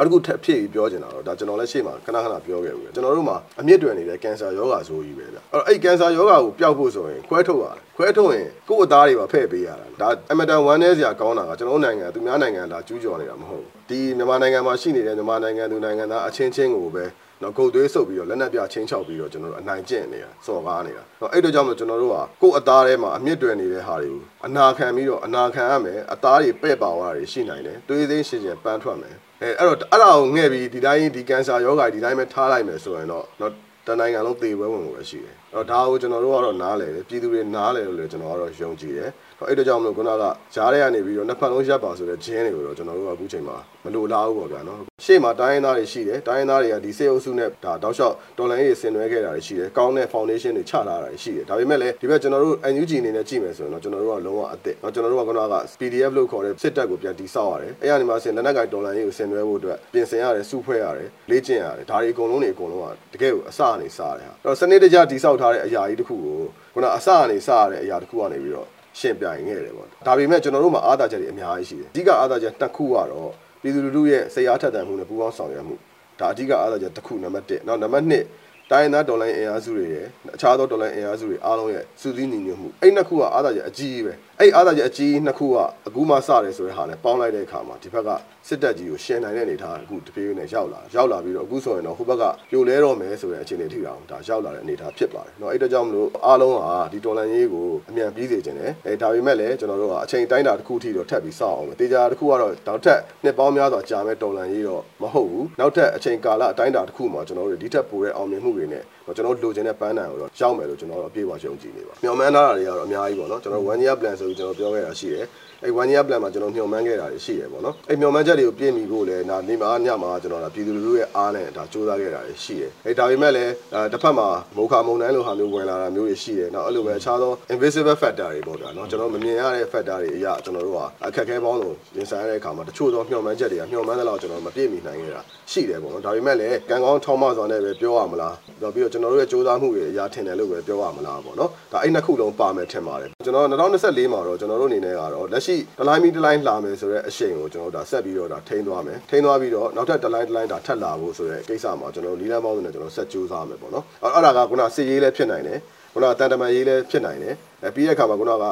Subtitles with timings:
[0.00, 17.04] နောက်တစ်ခုထပ်ဖြည့်ပြီးပြောချင်တာတော့ဒါကျွန်တော်လည်းရှေ့မှာခဏခဏပြောခဲ့ဘူးကျွန်တော်တို့မှာအမြင့်တွယ်နေတဲ့ကင်ဆာယောဂါဆိုကြီးပဲဗျအဲ့တော့အဲ့ကင်ဆာယောဂါကိုပျောက်ဖို့ဆိုရင်ခွဲထုတ်ရတယ်ခွဲထုတ်ရင်ကိုယ့်အသားတွေပါဖဲ့ပေးရတာဒါအမတန်ဝမ်းနည်းစရာကောင်းတာကကျွန်တော်နိုင်ငံသူများနိုင်ငံလာကျူးကျော်နေတာမဟုတ်ဘူးဒီမြန်မာနိုင်ငံမှာရှိနေတဲ့မြန်မာနိုင်ငံသူနိုင်ငံသားအချင်းချင်းကိုပဲ
[17.42, 33.52] နော်ဂုတ်သွေးဆုပ်ပြီးတော့လက်နက်ပြချင်းချောက်ပြီးတော့ကျွန်တော်တို့အနိုင်ကျင့်နေတာစော်ကားနေတာနော်အဲ့တို့ကြောင့်မလို့ကျွန်တော်တို့ကကိုယ့်အသားထဲမှာအမြင့်တွယ်နေတဲ့ဟာတွေကိုအနာခံပြီးတော့အနာခံရမယ်အသားတွေပဲ့ပါသွားတာတွေရှိနိုင်တယ်တွေးသိရှင်းရှင်းပန်းထွက်မယ်အဲအဲ့တော့အဲ့ဒါကိုငှဲ့ပြီးဒီတိုင်းဒီကန်ဆာယောဂါဒီတိုင်းပဲထားလိုက်မယ်ဆိုရင်တော့နော်
[33.86, 39.09] တနိုင်ငံလုံးသေပွဲဝင်မှုပဲရှိတယ်အဲ့ တော့ဒါကိုကျွန်တော်တို့ကတော့နားလည်တယ်ပြည်သူတွေနားလည်လို့လည်းကျွန်တော်ကတော့ယုံကြည်တယ်
[39.47, 40.23] အဲ့တို့ကြောင့်မလို့ခုနက
[40.55, 66.38] ကြားထဲကနေပြီးတော့နှစ်ဖက်လုံးရပ်ပါဆိုတဲ့ဂျင်းတွေကိုတော့ကျွန်တော်တို့ကအခုချိန်မှာမလိုလားဘူးပေါ့ဗျာနော်ရှေ့မှာတိုင်းရင်းသားတွေရှိတယ်တိုင်းရင်းသားတွေကဒီစေအုပ်စုနဲ့ဒါတောက်လျှောက်တော်လိုင်းရေးဆင်နွှဲခဲ့တာတွေရှိတယ်ကောင်းတဲ့ foundation တွေချထားတာတွေရှိတယ်ဒါပေမဲ့လည်းဒီဘက်ကျွန်တော်တို့ NUG အနေနဲ့ကြည့်မယ်ဆိုရင်တော့ကျွန်တော်တို့ကလုံးဝအသစ်เนาะကျွန်တော်တို့ကခုနက PDF လို့ခေါ်တဲ့စစ်တပ်ကိုပြန်တီဆောက်ရတယ်အဲ့ရနေမှာဆင်လက်နက်ကိုင်တော်လိုင်းရေးကိုဆင်နွှဲဖို့အတွက်ပြင်ဆင်ရတယ်စုဖွဲ့ရတယ်လေ့ကျင့်ရတယ်ဒါတွေအကုန်လုံးတွေအကုန်လုံးကတကယ်ကိုအစအနေစားတယ်ဟာအဲ့တော့စနစ်တကျတီဆောက် ထားတဲ့အရာကြီးတစ်ခုကို
[66.74, 73.30] ခုနအစအနေစားရတဲ့အရာတစ်ခုကနေပြီးတော့ရှင်းပြရင်ခဲ့တယ်ပေါ့ဒါပေမဲ့ကျွန်တော်တို့မှာအားသာချက်တွေအများကြီးရှိတယ်အဓိကအားသာချက်တစ်ခုကတော့
[73.62, 75.74] ပြည်သူလူထုရဲ့စိတ်အားထက်သန်မှုနဲ့ပူးပေါင်းဆောင်ရွက်မှု
[76.20, 85.55] ဒါအဓိကအားသာချက်တစ်ခုနံပါတ်1နောက်နံပါတ်2တိုင်းရင်းသားဒေါ်လာအင်အားစုတွေရဲ့အခြားသောဒေါ်လာအင်အားစုတွေအားလုံးရဲ့စုစည်းညီညွတ်မှုအဲ့နှစ်ခုကအားသာချက်အကြီးပဲ အဲ့အားသာချက်အကြီးနှစ်ခုက
[85.87, 88.09] အခုမှစတယ်ဆိုတဲ့ဟာနဲ့ပေါင်းလိုက်တဲ့အခါမှာဒီဘက်က
[88.47, 108.83] စစ်တပ်ကြီးကိုရှင်းနိုင်တဲ့အနေအထားအခုတပြေးပြေးနဲ့ရောက်လာရောက်လာပြီးတော့အခုဆိုရင်တော့ဟိုဘက်ကပြိုလဲတော့မယ်ဆိုတဲ့အခြေအနေထိအောင်ဒါရောက်လာတဲ့အနေအထားဖြစ်ပါတယ်เนาะအဲ့ဒါကြောင့်မလို့အားလုံးဟာဒီဒေါ်လာရေးကိုအမြန်ပြီးစေခြင်းတယ်အဲဒါပေမဲ့လည်းကျွန်တော်တို့ကအချိန်တိုင်းတာတစ်ခုထိတော့ထပ်ပြီးစောင့်အောင်ပဲတေချာတစ်ခုကတော့နောက်ထပ်နှစ်ပေါင်းများစွာကြာမဲ့ဒေါ်လာရေးတော့မဟုတ်ဘူးနောက်ထပ်အချိန်ကာလအတိုင်းတာတစ်ခုမှာကျွန်တော်တို့ဒီထက်ပိုတဲ့အောင်မြင်မှုတွေနဲ့
[109.15, 115.26] ကျွန်တော်တို့လိုချင်တဲ့ပန်းတန်ကိုတော့ရောက်မယ်လို့ကျွန်တော်တို့အပြည့်အဝယုံကြည်နေပါမျှော်မှန်းထားတာတွေကတော့အများကြီးပေါ့နော်ကျွန်တော် one year plan ဆို ပြီးကျွန်တော်ပြောခဲ့တာရှိတယ်
[115.64, 123.52] အဲ့ one year plan မှာကျွန်တော်မျှော်မှန်းခဲ့တာတွေရှိတယ်ပေါ့နော်အဲ့မျှော်မှန်းချက်တွေကိုပြည့်မီဖို့လည်းဒါနေမှာညမှာကျွန်တော်ဒါပြည်သူလူထုရဲ့အားနဲ့ဒါစူးစမ်းခဲ့တာတွေရှိတယ်အဲ့ဒါပေမဲ့လည်း
[123.92, 135.20] တစ်ဖက်မှာမုခမုံတိုင်းလိုဟာမျိုးဝင်လာတာမျိုးတွေရှိတယ်နောက်အဲ့လိုပဲအခြားသော invisible factor တွေပေါ့ဗျာနော်ကျွန်တော်မမြင်ရတဲ့ factor တွေအရာကျွန်တော်တို့ကအခက်အခဲပေါင်းစုံရင်ဆိုင်ရတဲ့အခါမှာတချို့သောမျှော်မှန်းချက်တွေကမျှော်မှန်းတဲ့လောက်ကျွန်တော်မပြည့်မီနိုင်ခဲ့တာ
[135.52, 138.34] ရှိတယ်ပေါ့နော်ဒါပေမဲ့လည်းကံကောင်းထောင်းမစွာနဲ့ပဲပြောရမလား
[138.74, 155.58] ပြီးတော့ကျွန်တော်တို့ရဲ့စူးစမ်းမှုတွေအရာထင်တယ်လို့ပဲပြောရမလားပေါ့နော်ဒါအဲ့နှစ်ခုလုံးပါမယ်ထင်ပါတယ်ကျွန်တော်2024မှာတော့ကျွန်တော်တို့အနေနဲ့ကတော့လက်ရှိဒလိုင်းမီဒလိုင်းလာမယ်ဆိုတဲ့အချိန်ကိုကျွန်တော်တို့ဒါဆက်ပြီးတော့ဒါထိန်းသွားမယ်ထိန်းသွားပြီးတော့နောက်ထပ်ဒလိုင်းဒလိုင်းဒါထပ်လာဖို့ဆိုတဲ့ကိစ္စမှာကျွန်တော်တို့လီလန်းပေါင်းစုံနဲ့ကျွန်တော်ဆက်ကြိုးစားမယ်ပေါ့နော်အဲ့ဒါကခုနစစ်ရေးလည်းဖြစ်နိုင်တယ်
[155.94, 158.44] ခုနတန်တမန်ရေးလည်းဖြစ်နိုင်တယ်အဲပြီးတဲ့အခါမှာခုနက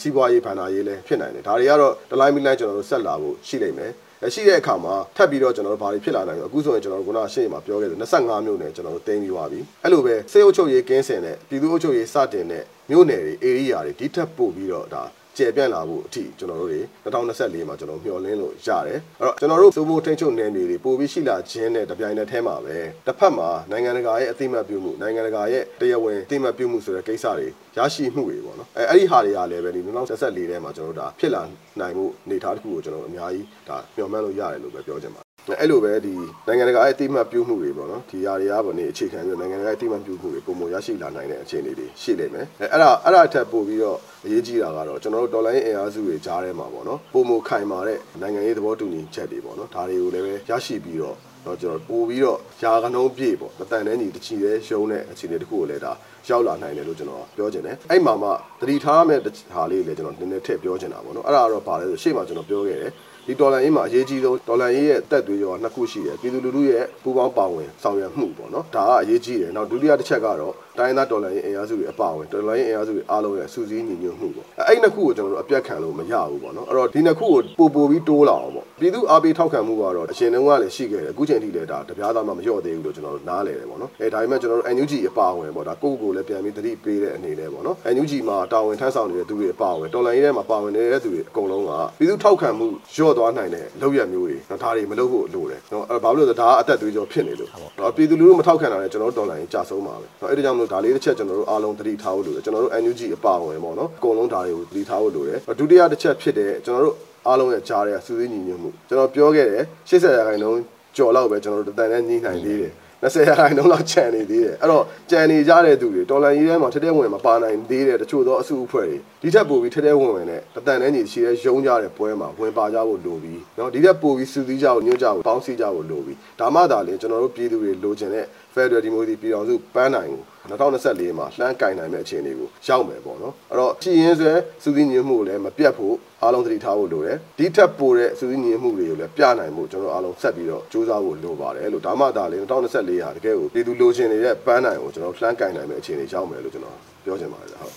[0.00, 3.92] စီးပွားရေးဖန်တာရေးလည်းဖြစ်နိုင်တယ်ဒါတွေကတော့ဒလိုင်းမီလိုင်းကျွန်တော်တို့ဆက်လာဖို့ရှိလိမ့်မယ်
[4.34, 15.02] ရှိတဲ့အခါမှာထပ်ပြီးတော့ကျွန်တော်တို့ဘာတွေဖြစ်လာနိုင်လဲအခုဆိုရင်ကျွန်တော်တို့ခုနရှေ့မှာပြောခဲ့တယ်25မြို့နယ်ကျွန်တော်တို့တင်းပြီးသွားပြီအဲ့လိုပဲစေအုပ်ချုပ်ရေးကင်းစင်တဲ့ပြည်သူ့အုပ်ချုပ်ရေးစတင်တဲ့ မြို့နယ်တွေ area တွေဒီထက်ပို့ပြီးတော့ဒါ
[15.36, 27.46] ကျေပြန့်လာဖို့အထိကျွန်တော်တို့တွေ2024မှာကျွန်တော်မျှော်လင့်လို့ရတယ်အဲ့တော့ကျွန်တော်တို့စိုးမိုးထိန်းချုပ်နယ်မြေတွေပို့ပြီးရှိလာခြင်းနဲ့တပြိုင်နက်တည်းမှာပဲတစ်ဖက်မှာနိုင်ငံတကာရဲ့အသိမှတ်ပြုမှုနိုင်ငံတကာရဲ့တရားဝင်အသိမှတ်ပြုမှုဆိုတဲ့ကိစ္စတွေ
[27.76, 31.42] ရရှိမှုတွေပေါ့နော်အဲအဲ့ဒီဟာတွေကလည်းပဲဒီ2024ထဲမှာကျွန်တော်တို့ဒါဖြစ်လာ
[31.80, 35.29] နိုင်မှုအနေအထားတစ်ခုကိုကျွန်တော်အများကြီးဒါမျှော်မှန်းလို့ရတယ်လို့ပဲပြောချင်ပါတယ်
[35.60, 36.14] အဲ့လိုပဲဒီ
[36.46, 51.16] နိုင်ငံတကာရဲ့အတိမတ်ပြုမှုတွေပေါ့နော်ဒီຢာတွေကပေါ့နေအခြေခံပြီးနိုင်ငံတကာရဲ့အတိမတ်ပြုမှုတွေပုံမရရှိလာနိုင်တဲ့အခြေအနေတွေရှိနေမယ်အဲအဲ့ဒါအဲ့ဒါအထက်ပို့ပြီးတော့အရေးကြီးတာကတော့ကျွန်တော်တို့ဒေါ်လာရင်းအင်အားစုတွေကြားထဲမှာပေါ့နော်ပုံမခိုင်မာတဲ့နိုင်ငံရေးသဘောတူညီချက်တွေပေါ့နော်ဒါတွေကိုလည်းပဲရရှိပြီးတော့
[51.46, 55.92] တော့ကျွန်တော်ပို့ပြီးတော့ယာကနှုံးပြည့်ပေါ့မတန်တဲ့ညီတချီတဲ့ရှုံးတဲ့အခြေအနေတခုကိုလည်းဒါ
[56.28, 58.28] ရောက်လာနိုင်တယ်လို့ကျွန်တော်ပြောချင်တယ်အဲ့မှာမှ
[58.60, 59.20] တတိထားမဲ့
[59.54, 62.92] ဟာလေးလည်းကျွန်တော်နည်းနည်းထည့်ပြောချင်တာပေါ့နော်အဲ့ဒါကတော့ပါလဲဆိုရှေ့မှာကျွန်တော်ပြောခဲ့တယ်
[63.26, 97.50] ဒီဒေါ်လာအင်းမှာအရေးကြီးဆုံးဒေါ်လာအင်းရဲ့တက်သွေးရောနှစ်ခုရှိတယ်ပြည်သူလူထုရဲ့ပူးပေါင်းပါဝင်ဆောင်ရွက်မှုပေါ့နော်ဒါကအရေးကြီးတယ်နောက်ဒုတိယတစ်ချက်ကတော့ တိုင်းသားဒေါ်လာအင်းအင်အားစုတွေအပါဝင်ဒေါ်လာအင်းအင်အားစုတွေအားလုံးရဲ့စုစည်းညီညွတ်မှုပေါ့အဲ့နှစ်ခုကိုကျွန်တော်တို့အပြတ်ခံလို့မရဘူးပေါ့နော်အဲ့တော့ဒီနှစ်ခုကိုပို့ပို့ပြီးတိုးလာအောင်ပေါ့ပြည်သူအားပေးထောက်ခံမှုကတော့အရှင်တုန်းကလည်းရှိခဲ့တယ်အခုချိန်ထိလည်းဒါတပြားသားမှမလျော့သေးဘူးလို့ကျွန်တော်တို့နားလည်တယ်ပေါ့နော်အဲဒါပေမဲ့ကျွန်တော်တို့ NUG အပါဝင်ပေါ့ဒါကိုယ့်ကိုယ်လည်းပြန်ပြီးသတိပေးတဲ့အနေနဲ့ပေါ့နော် NUG မှာတာဝန်ထမ်းဆောင်နေတဲ့သူတွေအပါဝင်တော်လိုင်းရဲမှာပါဝင်နေတဲ့သူတွေအကုန်လုံးကပြည်သူထောက်ခံမှုလျော့သွားနိုင်တဲ့လောက်ရမျိုးတွေနော်ဒါတွေမလုပ်ဖို့လိုတယ်နော်အဲဘာလို့လဲဆိုတော့ဒါကအသက်သွေးကြောဖြစ်နေလို့
[97.80, 106.95] နော်ပြည်သူလူထုမထောက်ခံတာလည်းကျွန်တော်တို့တော်လိုင်းကြာဆုံးပါပဲနော်အဲ့ဒါကြောင့်မလို့ဒါလေးတစ်ချက်ကျွန်တော်တို့အားလုံးသတိထားဖို့လိုတယ်ကျွန်တော်တို့ NUG အပါဝင်ပေါ့နော်အကုန်လုံးဒါတွေကိုသတိထားဖို့လိုတယ်ဒုတိယတစ်ချက်ဖြစ်တဲ့ကျွန်တော်တို့
[107.27, 110.61] အားလုံးရဲ့ကြားတဲ့စူးစိညီညွတ်မှုကျွန်တော်ပြောခဲ့တယ်80ရာခိုင်နှုန်း
[110.97, 112.73] ကြော်လောက်ပဲကျွန်တော်တို့တန်တဲ့ညှိနိုင်သေးတယ်
[113.03, 134.32] 20ရာခိုင်နှုန်းလောက်ချန်နေသေးတယ်အဲ့တော့ကြံနေကြတဲ့သူတွေတော်လန်ရေးထဲမှာထက်တဲ့ဝင်မပါနိုင်သေးတဲ့တချို့သောအစုအဖွဲ့တွေဒီထက်ပိုပြီးထက်တဲ့ဝင်ဝင်နဲ့တတန်တဲ့ညီရှိတဲ့ရုံးကြတဲ့ပွဲမှာဝင်ပါကြဖို့လိုပြီးเนาะဒီထက်ပိုပြီးစူးစီးကြဖို့ညွှန်ကြဖို့ပေါင်းစည်းကြဖို့လိုပြီးဒါမှသာလေကျွန်တော်တို့ပြည်သူတွေလိုချင်တဲ့ Federal Democracy ပြည်တော်စုပန်းနိုင်ကို2024မှာလှမ်းကင်နိုင်မဲ့အခြေအနေကိုရောက်မယ်ပေါ့နော်အဲ့တော့ရှိရင်းဆွဲ
[134.62, 147.74] စူးစီးညွှန်မှုကိုလည်းမပြတ်ဖို့အားလုံးသတိထားဖို့လိုတယ်ဒီထက်ပိုတဲ့စူးစီးညွှန်မှုတွေကိုလည်းပြနိုင်ဖို့ကျွန်တော်အားလုံးဆက်ပြီးတော့စူးစမ်းဖို့လိုပါတယ်လို့ဒါမှသာလေ2024ဟာတကယ်ကိုပြည်သူလိုချင်နေတဲ့ပန်းနိုင်ကိုကျွန်တော်လှမ်းကင်နိုင်မဲ့အခြေအနေရောက်မယ်လို့ကျွန်တော်ပြောချင်ပါတယ်ဟုတ်